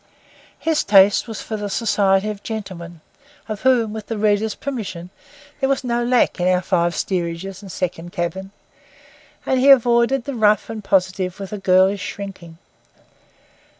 His 0.57 0.83
taste 0.83 1.27
was 1.27 1.43
for 1.43 1.57
the 1.57 1.69
society 1.69 2.27
of 2.31 2.41
gentlemen, 2.41 3.01
of 3.47 3.61
whom, 3.61 3.93
with 3.93 4.07
the 4.07 4.17
reader's 4.17 4.55
permission, 4.55 5.11
there 5.59 5.69
was 5.69 5.83
no 5.83 6.03
lack 6.03 6.39
in 6.39 6.47
our 6.47 6.63
five 6.63 6.95
steerages 6.95 7.61
and 7.61 7.71
second 7.71 8.11
cabin; 8.11 8.49
and 9.45 9.59
he 9.59 9.69
avoided 9.69 10.23
the 10.23 10.33
rough 10.33 10.71
and 10.71 10.83
positive 10.83 11.39
with 11.39 11.53
a 11.53 11.59
girlish 11.59 12.01
shrinking. 12.01 12.57